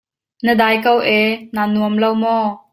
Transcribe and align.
Na 0.45 0.53
dai 0.59 0.77
ko 0.85 0.93
ee, 1.17 1.27
na 1.53 1.63
nuam 1.73 1.95
lo 2.01 2.09
maw? 2.21 2.45